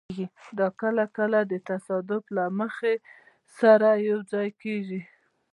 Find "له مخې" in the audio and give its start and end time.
2.37-2.93